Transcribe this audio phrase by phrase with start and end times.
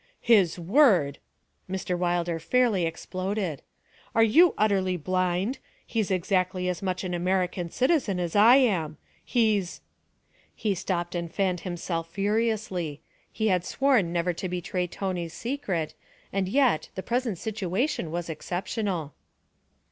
[0.19, 1.19] 'His word!'
[1.69, 1.95] Mr.
[1.95, 3.61] Wilder fairly exploded.
[4.15, 5.59] 'Are you utterly blind?
[5.85, 8.97] He's exactly as much an American citizen as I am.
[9.23, 9.79] He's'
[10.55, 13.03] He stopped and fanned himself furiously.
[13.31, 15.93] He had sworn never to betray Tony's secret,
[16.33, 19.13] and yet, the present situation was exceptional.